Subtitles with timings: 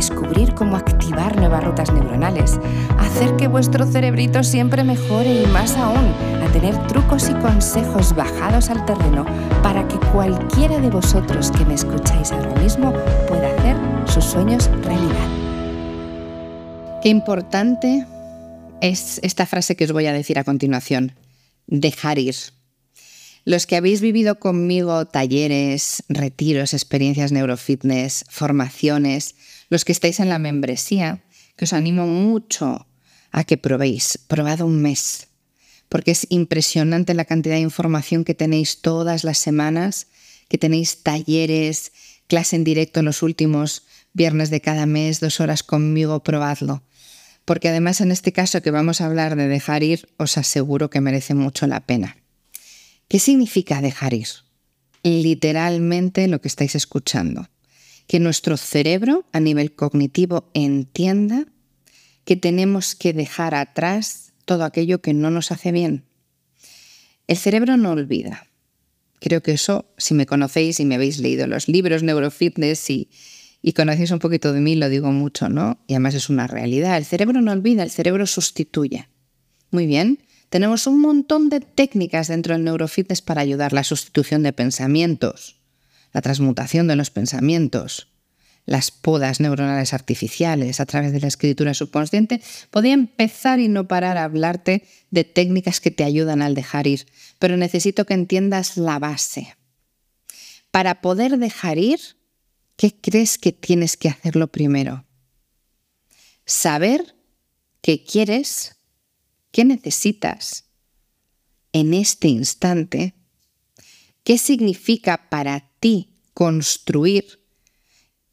[0.00, 2.58] descubrir cómo activar nuevas rutas neuronales,
[2.98, 8.70] hacer que vuestro cerebrito siempre mejore y más aún, a tener trucos y consejos bajados
[8.70, 9.26] al terreno
[9.62, 12.94] para que cualquiera de vosotros que me escucháis ahora mismo
[13.28, 13.76] pueda hacer
[14.06, 15.28] sus sueños realidad.
[17.02, 18.06] Qué importante
[18.80, 21.12] es esta frase que os voy a decir a continuación,
[21.66, 22.36] dejar ir.
[23.44, 29.34] Los que habéis vivido conmigo talleres, retiros, experiencias neurofitness, formaciones,
[29.70, 31.24] los que estáis en la membresía,
[31.56, 32.86] que os animo mucho
[33.30, 35.28] a que probéis, probad un mes,
[35.88, 40.08] porque es impresionante la cantidad de información que tenéis todas las semanas,
[40.48, 41.92] que tenéis talleres,
[42.26, 46.82] clase en directo los últimos viernes de cada mes, dos horas conmigo, probadlo.
[47.44, 51.00] Porque además en este caso que vamos a hablar de dejar ir, os aseguro que
[51.00, 52.16] merece mucho la pena.
[53.08, 54.28] ¿Qué significa dejar ir?
[55.02, 57.48] Literalmente lo que estáis escuchando.
[58.06, 61.46] Que nuestro cerebro a nivel cognitivo entienda
[62.24, 66.04] que tenemos que dejar atrás todo aquello que no nos hace bien.
[67.26, 68.48] El cerebro no olvida.
[69.20, 73.08] Creo que eso, si me conocéis y me habéis leído los libros Neurofitness y,
[73.76, 75.78] conocéis un poquito de mí, lo digo mucho, ¿no?
[75.86, 76.96] Y además es una realidad.
[76.96, 79.08] El cerebro no olvida, el cerebro sustituye.
[79.70, 80.20] Muy bien.
[80.48, 85.59] Tenemos un montón de técnicas dentro del neurofitness para ayudar la sustitución de pensamientos,
[86.12, 88.08] la transmutación de los pensamientos,
[88.66, 94.16] las podas neuronales artificiales a través de la escritura subconsciente, podía empezar y no parar
[94.16, 97.06] a hablarte de técnicas que te ayudan al dejar ir,
[97.38, 99.56] pero necesito que entiendas la base.
[100.70, 102.00] Para poder dejar ir,
[102.76, 105.04] ¿qué crees que tienes que hacerlo primero?
[106.44, 107.16] Saber
[107.80, 108.76] qué quieres,
[109.50, 110.66] qué necesitas
[111.72, 113.14] en este instante,
[114.24, 117.40] qué significa para ti construir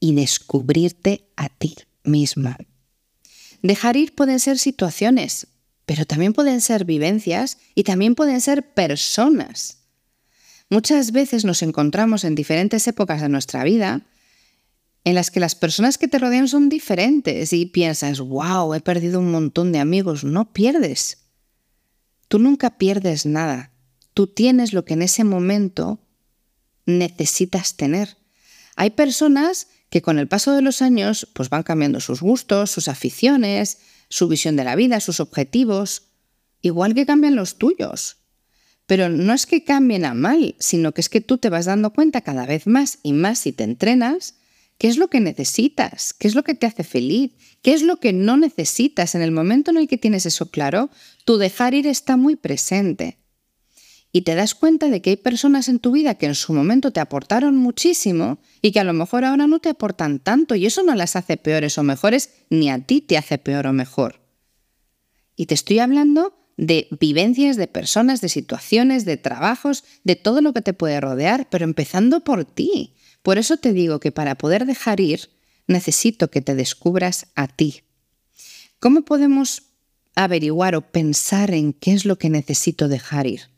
[0.00, 2.56] y descubrirte a ti misma.
[3.62, 5.46] Dejar ir pueden ser situaciones,
[5.86, 9.78] pero también pueden ser vivencias y también pueden ser personas.
[10.70, 14.06] Muchas veces nos encontramos en diferentes épocas de nuestra vida
[15.04, 19.18] en las que las personas que te rodean son diferentes y piensas, wow, he perdido
[19.18, 20.24] un montón de amigos.
[20.24, 21.18] No pierdes.
[22.28, 23.72] Tú nunca pierdes nada.
[24.14, 26.00] Tú tienes lo que en ese momento
[26.86, 28.16] necesitas tener.
[28.76, 32.88] Hay personas que con el paso de los años pues van cambiando sus gustos, sus
[32.88, 33.78] aficiones,
[34.08, 36.04] su visión de la vida, sus objetivos,
[36.62, 38.16] igual que cambian los tuyos.
[38.86, 41.92] Pero no es que cambien a mal, sino que es que tú te vas dando
[41.92, 44.36] cuenta cada vez más y más si te entrenas
[44.78, 47.32] qué es lo que necesitas, qué es lo que te hace feliz,
[47.62, 49.14] qué es lo que no necesitas.
[49.14, 50.90] En el momento en el que tienes eso claro,
[51.24, 53.21] tu dejar ir está muy presente
[54.12, 56.90] y te das cuenta de que hay personas en tu vida que en su momento
[56.90, 60.82] te aportaron muchísimo y que a lo mejor ahora no te aportan tanto y eso
[60.82, 64.20] no las hace peores o mejores ni a ti te hace peor o mejor.
[65.34, 70.52] Y te estoy hablando de vivencias, de personas, de situaciones, de trabajos, de todo lo
[70.52, 72.92] que te puede rodear, pero empezando por ti.
[73.22, 75.30] Por eso te digo que para poder dejar ir,
[75.66, 77.80] necesito que te descubras a ti.
[78.78, 79.62] ¿Cómo podemos
[80.14, 83.51] averiguar o pensar en qué es lo que necesito dejar ir?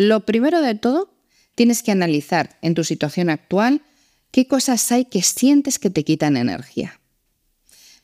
[0.00, 1.12] Lo primero de todo,
[1.54, 3.82] tienes que analizar en tu situación actual
[4.30, 7.02] qué cosas hay que sientes que te quitan energía.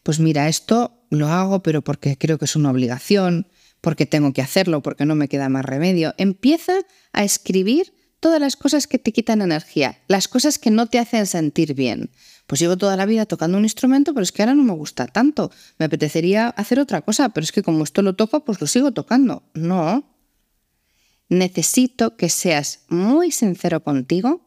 [0.03, 3.47] Pues mira, esto lo hago pero porque creo que es una obligación,
[3.81, 6.15] porque tengo que hacerlo, porque no me queda más remedio.
[6.19, 6.75] Empieza
[7.15, 11.25] a escribir todas las cosas que te quitan energía, las cosas que no te hacen
[11.25, 12.11] sentir bien.
[12.47, 15.07] Pues llevo toda la vida tocando un instrumento, pero es que ahora no me gusta
[15.07, 15.51] tanto.
[15.79, 18.93] Me apetecería hacer otra cosa, pero es que como esto lo toco, pues lo sigo
[18.93, 19.45] tocando.
[19.55, 20.16] No,
[21.29, 24.47] necesito que seas muy sincero contigo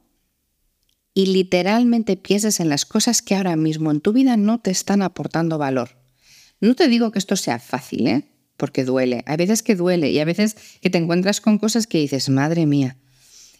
[1.13, 5.01] y literalmente pienses en las cosas que ahora mismo en tu vida no te están
[5.01, 5.97] aportando valor.
[6.61, 8.23] No te digo que esto sea fácil, ¿eh?
[8.59, 9.23] porque duele.
[9.25, 12.65] Hay veces que duele y a veces que te encuentras con cosas que dices, madre
[12.65, 12.97] mía.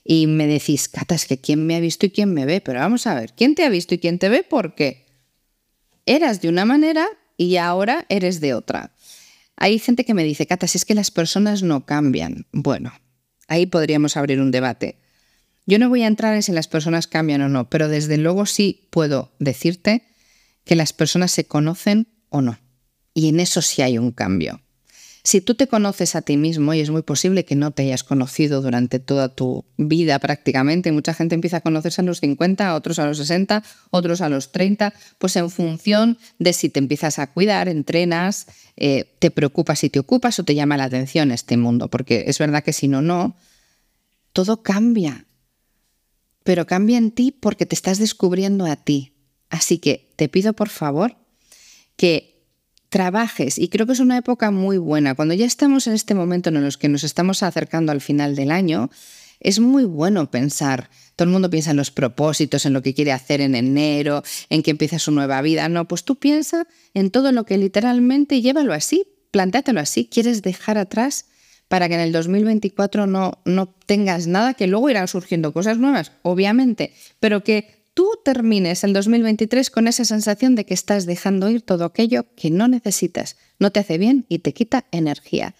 [0.03, 2.61] Y me decís, Cata, es que quién me ha visto y quién me ve.
[2.61, 4.43] Pero vamos a ver, ¿quién te ha visto y quién te ve?
[4.43, 5.05] ¿Por qué?
[6.05, 7.07] Eras de una manera
[7.37, 8.93] y ahora eres de otra.
[9.55, 12.47] Hay gente que me dice, Cata, si es que las personas no cambian.
[12.51, 12.91] Bueno,
[13.49, 14.99] Ahí podríamos abrir un debate.
[15.65, 18.45] Yo no voy a entrar en si las personas cambian o no, pero desde luego
[18.45, 20.03] sí puedo decirte
[20.63, 22.59] que las personas se conocen o no.
[23.13, 24.61] Y en eso sí hay un cambio.
[25.23, 28.03] Si tú te conoces a ti mismo, y es muy posible que no te hayas
[28.03, 32.99] conocido durante toda tu vida prácticamente, mucha gente empieza a conocerse a los 50, otros
[32.99, 37.27] a los 60, otros a los 30, pues en función de si te empiezas a
[37.27, 41.89] cuidar, entrenas, eh, te preocupas si te ocupas o te llama la atención este mundo,
[41.89, 43.35] porque es verdad que si no, no,
[44.31, 45.25] todo cambia,
[46.43, 49.13] pero cambia en ti porque te estás descubriendo a ti.
[49.49, 51.17] Así que te pido por favor
[51.97, 52.38] que
[52.89, 56.49] trabajes, y creo que es una época muy buena, cuando ya estamos en este momento
[56.49, 58.89] en los que nos estamos acercando al final del año,
[59.39, 63.11] es muy bueno pensar, todo el mundo piensa en los propósitos, en lo que quiere
[63.11, 67.31] hacer en enero, en que empieza su nueva vida, no, pues tú piensa en todo
[67.31, 71.25] lo que literalmente llévalo así, plantéatelo así, quieres dejar atrás
[71.67, 76.11] para que en el 2024 no, no tengas nada, que luego irán surgiendo cosas nuevas,
[76.23, 77.78] obviamente, pero que
[78.29, 82.67] termines el 2023 con esa sensación de que estás dejando ir todo aquello que no
[82.67, 85.55] necesitas, no te hace bien y te quita energía.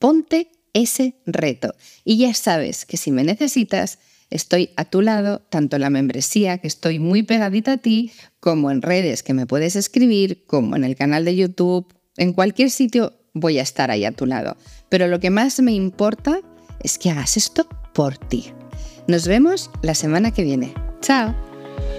[0.00, 4.00] Ponte ese reto y ya sabes que si me necesitas,
[4.30, 8.10] estoy a tu lado, tanto en la membresía, que estoy muy pegadita a ti,
[8.40, 12.70] como en redes que me puedes escribir, como en el canal de YouTube, en cualquier
[12.70, 14.56] sitio voy a estar ahí a tu lado.
[14.88, 16.40] Pero lo que más me importa
[16.82, 18.46] es que hagas esto por ti.
[19.06, 20.74] Nos vemos la semana que viene.
[21.00, 21.47] Chao.